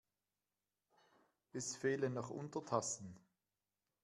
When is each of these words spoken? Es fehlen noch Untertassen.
Es 1.53 1.75
fehlen 1.75 2.15
noch 2.15 2.31
Untertassen. 2.31 3.19